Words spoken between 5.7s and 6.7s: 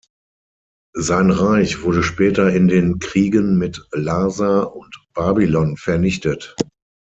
vernichtet.